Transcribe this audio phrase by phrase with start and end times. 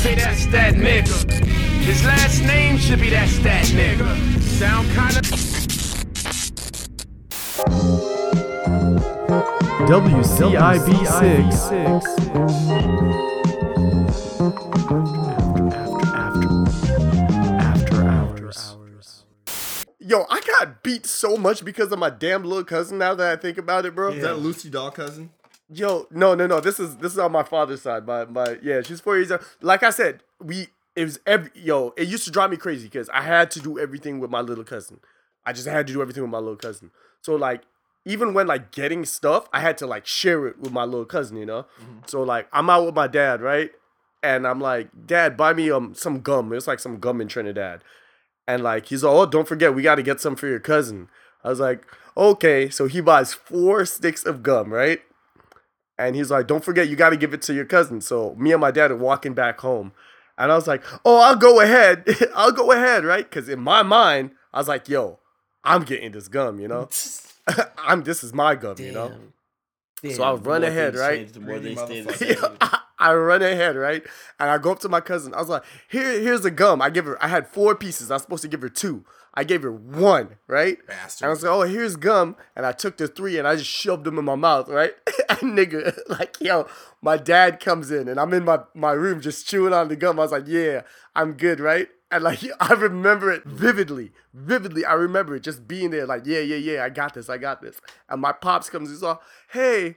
[0.00, 1.30] say that's that nigga.
[1.84, 4.40] His last name should be that's that nigga.
[4.40, 5.20] Sound kinda.
[9.86, 11.68] WCIB 6.
[17.60, 18.76] After hours.
[19.98, 22.96] Yo, I got beat so much because of my damn little cousin.
[22.96, 24.12] Now that I think about it, bro.
[24.12, 25.30] Is that Lucy Doll cousin?
[25.72, 26.60] Yo, no, no, no.
[26.60, 28.06] This is this is on my father's side.
[28.06, 29.44] My my yeah, she's four years old.
[29.60, 31.94] Like I said, we it was every yo.
[31.96, 34.64] It used to drive me crazy because I had to do everything with my little
[34.64, 35.00] cousin.
[35.46, 36.90] I just had to do everything with my little cousin.
[37.22, 37.62] So like
[38.04, 41.36] even when like getting stuff, I had to like share it with my little cousin.
[41.36, 41.66] You know.
[42.06, 43.70] So like I'm out with my dad, right?
[44.22, 46.52] And I'm like, Dad, buy me um some gum.
[46.52, 47.82] It's like some gum in Trinidad.
[48.48, 51.08] And like he's like, oh, don't forget, we got to get some for your cousin.
[51.44, 52.68] I was like, okay.
[52.68, 55.00] So he buys four sticks of gum, right?
[56.00, 58.00] And he's like, don't forget, you got to give it to your cousin.
[58.00, 59.92] So me and my dad are walking back home.
[60.38, 62.06] And I was like, oh, I'll go ahead.
[62.34, 63.28] I'll go ahead, right?
[63.28, 65.18] Because in my mind, I was like, yo,
[65.62, 66.88] I'm getting this gum, you know?
[67.78, 69.12] I'm this is my gum, you know?
[70.14, 71.30] So I run ahead, right?
[71.30, 72.60] the more they Greedy stay the motherfucker.
[72.62, 72.69] same.
[73.00, 74.02] I, run ahead, right?
[74.38, 75.34] And I go up to my cousin.
[75.34, 77.22] I was like, "Here, here's the gum." I give her.
[77.22, 78.10] I had four pieces.
[78.10, 79.04] I was supposed to give her two.
[79.32, 80.84] I gave her one, right?
[80.86, 81.24] Bastard.
[81.24, 83.70] And I was like, "Oh, here's gum," and I took the three and I just
[83.70, 84.92] shoved them in my mouth, right?
[85.28, 86.66] and nigga, like yo,
[87.00, 90.18] my dad comes in and I'm in my my room just chewing on the gum.
[90.18, 90.82] I was like, "Yeah,
[91.14, 94.84] I'm good, right?" And like I remember it vividly, vividly.
[94.84, 97.62] I remember it just being there, like, "Yeah, yeah, yeah, I got this, I got
[97.62, 98.90] this." And my pops comes.
[98.90, 99.96] He's all, "Hey."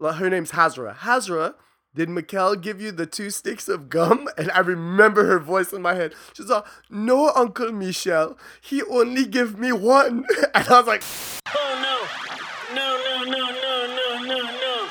[0.00, 0.94] Well, her name's Hazra.
[0.98, 1.54] Hazra,
[1.98, 4.28] did Mikkel give you the two sticks of gum?
[4.38, 6.14] And I remember her voice in my head.
[6.32, 8.38] She's like, No, Uncle Michel.
[8.60, 10.24] He only gave me one.
[10.54, 11.02] And I was like,
[11.48, 12.76] Oh no!
[12.76, 14.88] No, no, no, no, no, no, no!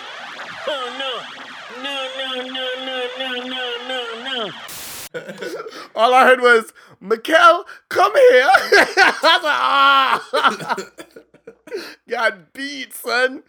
[0.68, 1.12] Oh no!
[1.82, 4.52] No, no, no, no, no, no, no, no!
[5.96, 8.50] all I heard was, Mikkel, come here.
[8.52, 10.76] I was like, ah.
[12.10, 13.44] Got beat, son.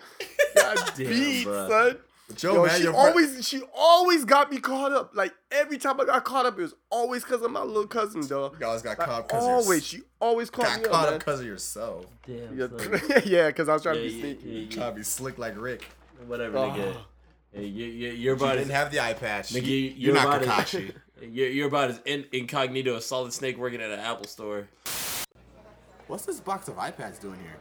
[0.54, 1.69] Got beat, bruh.
[1.69, 1.98] son.
[2.38, 5.10] Joe, Yo, man, she your fri- always she always got me caught up.
[5.15, 8.26] Like every time I got caught up, it was always because of my little cousin,
[8.26, 8.56] dog.
[8.60, 11.19] You always got Like, caught because always, she always caught got me caught up, up
[11.21, 12.06] because of yourself.
[12.26, 12.56] Damn,
[13.26, 14.49] Yeah, because I was trying Yeah, to be yeah, sneaky.
[14.49, 14.71] yeah, yeah.
[14.71, 15.84] Trying to be slick like Rick.
[16.26, 16.71] Whatever, Oh.
[16.71, 16.97] nigga.
[17.53, 19.50] Hey, you, you, you're You about didn't have the eye patch.
[19.50, 20.93] nigga, You- you, You're not about as- Kakashi.
[21.20, 24.69] You're, you're about as in, incognito as Solid Snake working at an Apple store.
[26.06, 27.56] What's this box of iPads doing here?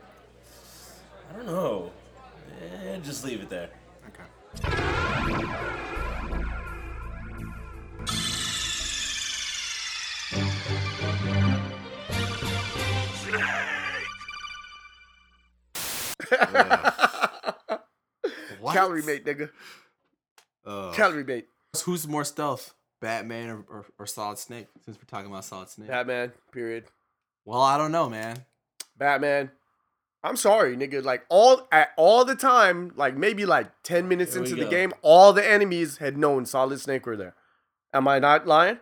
[1.34, 1.92] I don't know.
[2.62, 3.70] Eh, just leave it there.
[4.10, 4.24] Okay.
[18.74, 19.50] Calorie mate, nigga.
[20.66, 21.48] Uh, Calorie mate.
[21.84, 24.68] who's more stealth, Batman or, or, or Solid Snake?
[24.86, 25.88] Since we're talking about Solid Snake.
[25.88, 26.32] Batman.
[26.52, 26.86] Period.
[27.46, 28.46] well, I don't know, man.
[28.98, 29.52] Batman.
[30.24, 31.04] I'm sorry, nigga.
[31.04, 34.70] Like all at all the time, like maybe like ten minutes Here into the go.
[34.70, 37.36] game, all the enemies had known Solid Snake were there.
[37.94, 38.80] Am I not lying?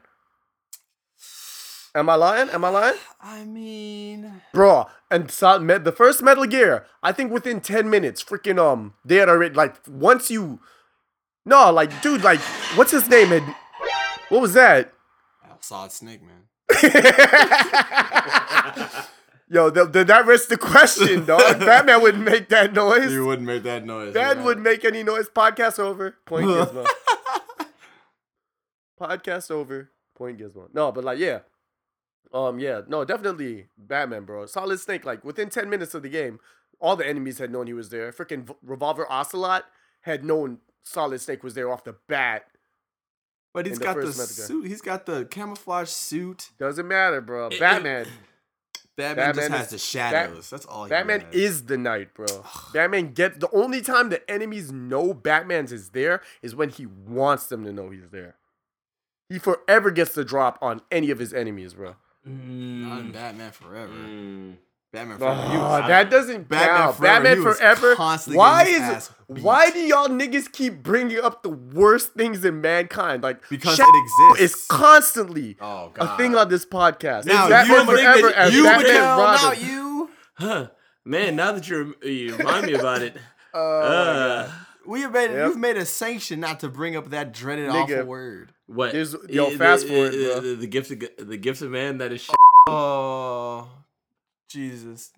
[1.93, 2.49] Am I lying?
[2.49, 2.95] Am I lying?
[3.21, 8.21] I mean, Bro, and Sol- Me- the first Metal Gear, I think within 10 minutes,
[8.21, 10.59] freaking, um, they had already, like, once you,
[11.45, 12.41] no, like, dude, like,
[12.75, 13.29] what's his name?
[13.29, 13.43] Had,
[14.27, 14.91] what was that?
[15.61, 16.49] Solid Snake, man.
[19.47, 21.39] Yo, th- did that rest the question, dog?
[21.59, 23.11] Batman wouldn't make that noise.
[23.11, 24.13] You wouldn't make that noise.
[24.13, 24.45] Batman right?
[24.45, 25.29] wouldn't make any noise.
[25.29, 26.15] Podcast over.
[26.25, 26.87] Point Gizmo.
[28.99, 29.91] Podcast over.
[30.15, 30.73] Point Gizmo.
[30.73, 31.39] No, but like, yeah.
[32.33, 34.45] Um, yeah, no, definitely Batman, bro.
[34.45, 36.39] Solid Snake, like within 10 minutes of the game,
[36.79, 38.11] all the enemies had known he was there.
[38.11, 39.65] Freaking V- Revolver Ocelot
[40.01, 42.45] had known Solid Snake was there off the bat.
[43.53, 44.67] But he's in the got the first suit.
[44.67, 46.49] He's got the camouflage suit.
[46.59, 47.49] Doesn't matter, bro.
[47.57, 48.07] Batman.
[48.97, 50.49] Batman, Batman just has is- the shadows.
[50.49, 50.85] That's all.
[50.85, 50.99] He has.
[50.99, 51.33] Batman has.
[51.35, 52.25] is the knight, bro.
[52.73, 57.47] Batman get the only time the enemies know Batman's is there is when he wants
[57.47, 58.35] them to know he's there.
[59.29, 61.95] He forever gets the drop on any of his enemies, bro.
[62.23, 63.91] Not in Mm, Batman Forever.
[63.93, 64.55] mm.
[64.95, 65.51] Batman Oh, Forever.
[65.51, 66.95] he was- that doesn't Batman count.
[66.97, 67.95] Forever, Batman Forever.
[67.95, 69.43] constantly Why is his ass beat.
[69.43, 73.21] why do y'all niggas keep bringing up the worst things in mankind?
[73.23, 74.55] Like Because Shadow it exists.
[74.55, 77.25] is constantly Oh, a thing on this podcast.
[77.25, 79.41] Now, It's Batman you think Forever that as you, Batman Miguel, Robin.
[79.49, 80.09] not you.
[80.35, 80.67] Huh.
[81.05, 83.15] Man, now that you're, you remind me about it.
[83.57, 84.49] Oh, uh,
[84.85, 85.47] We have made Yep.
[85.47, 87.83] you've made a sanction not to bring up that dreaded Nigga.
[87.99, 88.51] awful word.
[88.67, 88.91] what?
[88.91, 90.31] There's- yo, the- fast the- forward, the, bro.
[90.35, 92.21] Eh, the, the gift, of, the gift of man that is.
[92.21, 92.29] Sh-
[92.67, 93.69] Oh,
[94.55, 95.11] Jesus,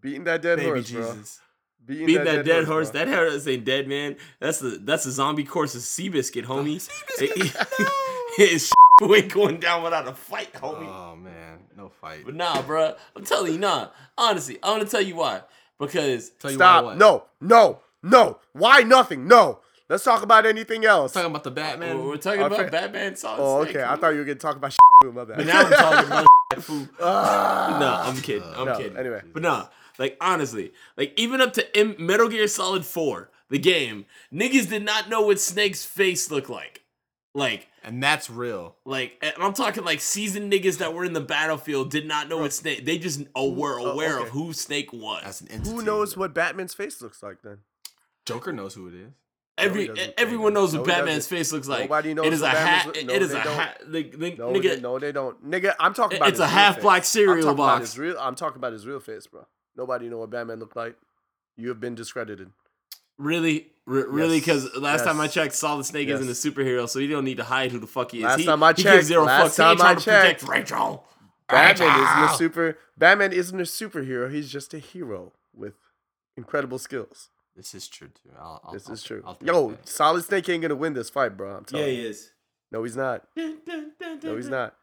[0.00, 1.12] beating that dead baby horse, bro.
[1.14, 1.40] Jesus.
[1.84, 2.90] Beating, Beating that, dead horse.
[2.92, 3.04] bro.
[3.04, 4.16] That horse ain't dead, man.
[4.38, 6.78] That's the that's the zombie course of Seabiscuit, homie.
[8.38, 10.86] It's Goku ain't going down without a fight, homie.
[10.88, 12.22] Oh man, no fight.
[12.24, 12.96] But nah, bruh.
[13.16, 13.88] I'm telling you, nah.
[14.16, 15.42] Honestly, I'm gonna tell you why.
[15.78, 16.84] Because Tell you Stop.
[16.84, 16.94] why?
[16.94, 18.38] No, no, no.
[18.52, 19.26] Why nothing?
[19.26, 19.58] No.
[19.88, 21.12] Let's talk about anything else.
[21.12, 21.98] Talking about the uh, Batman.
[21.98, 23.84] we're, we're talking Our about fa- Batman Solid Oh, Snake, okay.
[23.84, 23.96] I fool.
[24.00, 25.12] thought you were gonna talk about shit.
[25.12, 25.36] My bad.
[25.38, 26.26] But now I'm talking about
[26.60, 26.88] fool.
[27.00, 28.42] no, I'm kidding.
[28.54, 28.96] I'm No, kidding.
[28.96, 29.22] anyway.
[29.32, 29.68] But nah,
[29.98, 34.84] like honestly, like even up to M- Metal Gear Solid 4, the game, niggas did
[34.84, 36.80] not know what Snake's face looked like.
[37.34, 38.76] Like, and that's real.
[38.84, 42.38] like, and I'm talking like seasoned niggas that were in the battlefield did not know
[42.38, 42.84] what Snake.
[42.84, 44.24] They just uh, were oh, aware okay.
[44.26, 45.22] of who Snake was.
[45.24, 45.70] That's an entity.
[45.74, 47.58] Who knows what Batman's face looks like then?
[48.26, 49.12] Joker knows who it is.
[49.58, 50.14] Every No, he doesn't.
[50.18, 51.82] everyone knows No, what he Batman's face looks like.
[51.82, 52.86] Nobody knows it is a what hat.
[52.86, 53.54] Batman's- no, it is they a don't.
[53.54, 53.80] hat.
[53.86, 55.50] The, the, No, nigga, they, no, they don't.
[55.50, 56.28] Nigga, I'm talking about.
[56.30, 56.82] It's his a half face.
[56.82, 57.98] black I'm cereal about box.
[57.98, 58.16] real.
[58.18, 59.46] I'm talking about his real face, bro.
[59.76, 60.96] Nobody know what Batman looked like.
[61.56, 62.50] You have been discredited.
[63.18, 64.44] Really, R- really, Yes.
[64.64, 65.34] because last time I Yes.
[65.34, 68.10] checked, Solid Snake isn't a superhero, so you don't need to hide who the fuck
[68.10, 68.24] he is.
[68.24, 69.56] Last he, time I he checked- gives zero last fucks.
[69.56, 70.50] He time I trying to protect checked.
[70.50, 71.04] Rachel.
[71.48, 72.36] Batman isn't a Rachel.
[72.38, 72.78] super.
[72.96, 74.32] Batman isn't a superhero.
[74.32, 75.74] He's just a hero with
[76.36, 77.28] incredible skills.
[77.56, 78.30] This is true too.
[78.38, 79.22] I'll, I'll, This I'll- is true.
[79.26, 79.88] I'll Yo, that.
[79.88, 81.56] Solid Snake ain't gonna win this fight, bro.
[81.56, 81.86] I'm telling.
[81.86, 82.30] Yeah, he is.
[82.70, 83.24] No, he's not.
[84.24, 84.74] No, he's not.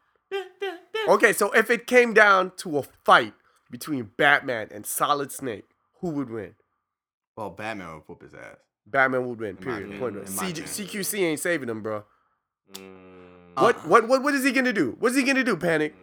[1.08, 3.32] Okay, so if it came down to a fight
[3.70, 5.64] between Batman and Solid Snake,
[6.00, 6.54] who would win?
[7.36, 8.56] Well, Batman would whoop his ass.
[8.86, 9.56] Batman would win.
[9.56, 9.78] Period.
[9.84, 10.28] opinion, Point blank.
[10.28, 10.62] in my CG.
[10.64, 12.04] CQC ain't saving him, bro.
[12.74, 14.94] Mm, What what what what is he gonna do?
[14.98, 15.56] What's he gonna do?
[15.56, 15.94] Panic?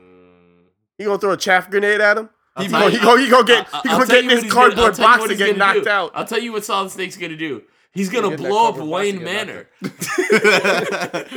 [0.98, 2.30] He gonna throw a chaff grenade at him?
[2.58, 4.30] I'll He tell gonna, he gonna, he gonna get I- he I'll gonna get you
[4.32, 5.90] in his he's gonna- cardboard box what and get knocked do.
[5.90, 6.12] out.
[6.16, 7.64] I'll tell you what Solid Snake's gonna do.
[7.92, 9.70] He's gonna Get blow up Wayne and get knocked Manor.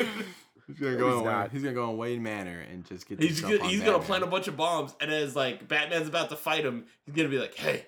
[0.67, 1.11] he's gonna go.
[1.11, 1.25] he's in.
[1.25, 3.20] Wayne, he's gonna go in Wayne Manor and just get.
[3.20, 6.08] He's gonna, jump on he's gonna plant a bunch of bombs, and as like Batman's
[6.08, 7.87] about to fight him, he's gonna be like, "Hey,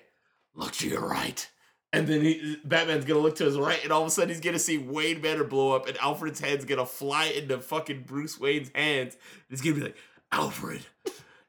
[0.55, 1.47] look to your right."
[1.91, 4.39] And then he, Batman's gonna look to his right, and all of a sudden he's
[4.39, 8.71] gonna see Wayne Manor blow up, and Alfred's hand's gonna fly into fucking Bruce Wayne's
[8.73, 9.15] hands.
[9.49, 9.97] He's gonna be like,
[10.31, 10.81] "Alfred,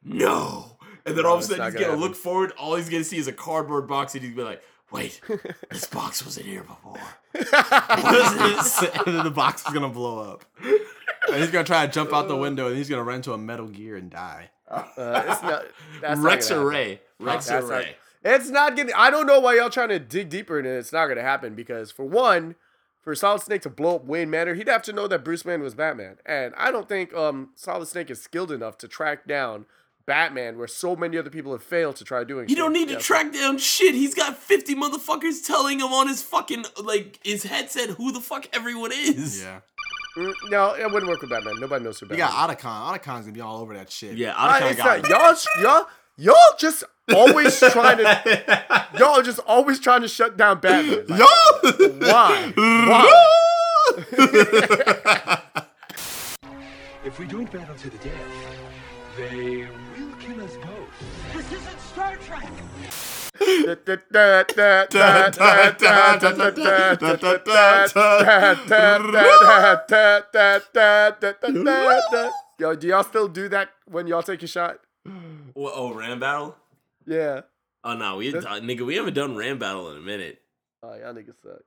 [0.02, 0.76] no!"
[1.06, 2.52] And then all of a sudden he's gonna gonna look forward.
[2.58, 5.20] All he's gonna see is a cardboard box, and he's gonna be like, "Wait,
[5.70, 6.98] this box was in here before."
[7.34, 10.44] and then the box is gonna blow up.
[10.62, 13.38] And he's gonna try to jump out the window, and he's gonna run into a
[13.38, 14.50] Metal Gear and die.
[14.70, 15.64] Uh, it's not,
[16.00, 17.96] that's not Rex Rex That's not- a Ray.
[18.26, 18.94] It's not getting.
[18.94, 20.78] I don't know why y'all trying to dig deeper into it.
[20.78, 22.54] It's not gonna happen because for one,
[23.02, 25.60] for Solid Snake to blow up Wayne Manor, he'd have to know that Bruce Wayne
[25.60, 29.66] was Batman, and I don't think um Solid Snake is skilled enough to track down
[30.06, 32.48] Batman, where so many other people have failed to try doing.
[32.48, 32.88] You don't shit.
[32.88, 33.94] need to track down shit.
[33.94, 38.46] He's got 50 motherfuckers telling him on his fucking, like, his headset who the fuck
[38.54, 39.42] everyone is.
[39.42, 39.60] Yeah.
[40.16, 41.58] Mm, No, it wouldn't work with Batman.
[41.58, 42.28] Nobody knows who You Batman.
[42.28, 42.56] got is.
[42.56, 42.98] Otacon.
[42.98, 44.16] Otacon's gonna be all over that shit.
[44.16, 45.86] Yeah, Uh, I it's kind not, y'all, y'all,
[46.16, 51.04] y'all just always trying to, y'all just always trying to shut down Batman.
[51.08, 51.20] Like,
[52.00, 52.52] why?
[52.56, 53.10] Why?
[57.04, 58.14] If we don't battle to the death,
[59.16, 61.32] they will kill us both.
[61.32, 62.50] This isn't Star Trek.
[72.58, 74.78] Yo, do y'all still do that when y'all take a shot?
[75.54, 76.56] What, oh, Ram Battle?
[77.06, 77.40] Yeah.
[77.82, 80.40] Oh, no, we, uh, nigga, we haven't done Ram Battle in a minute.
[80.82, 81.62] Oh, y'all niggas suck.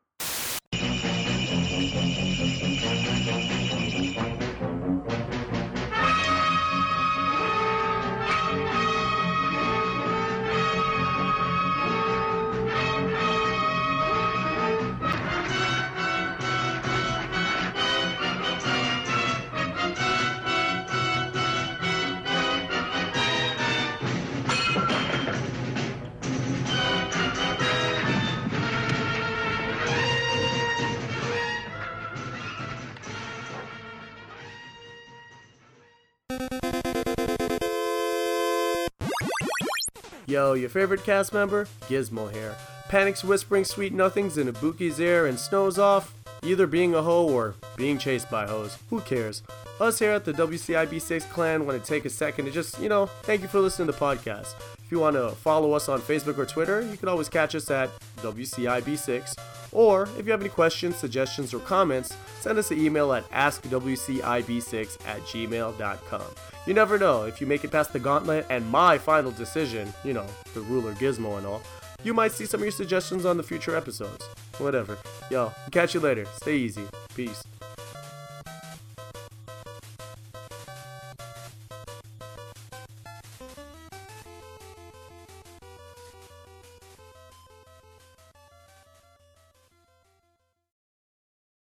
[40.26, 41.70] Yo, your favorite cast member?
[41.88, 42.54] Gizmo here.
[42.90, 47.56] Panics whispering sweet nothings in Ibuki's ear and snows off, either being a hoe or
[47.78, 48.78] being chased by hoes.
[48.90, 49.42] Who cares?
[49.80, 53.06] Us here at the WCIB6 clan want to take a second to just, you know,
[53.06, 54.56] thank you for listening to the podcast.
[54.84, 57.70] If you want to follow us on Facebook or Twitter, you can always catch us
[57.70, 59.38] at WCIB6.
[59.72, 65.08] Or if you have any questions, suggestions, or comments, send us an email at askwcib6
[65.08, 66.22] at gmail.com.
[66.66, 70.14] You never know, if you make it past the gauntlet and my final decision, you
[70.14, 71.62] know, the ruler gizmo and all,
[72.04, 74.26] you might see some of your suggestions on the future episodes.
[74.58, 74.98] Whatever.
[75.30, 76.26] Yo, catch you later.
[76.38, 76.86] Stay easy.
[77.16, 77.44] Peace.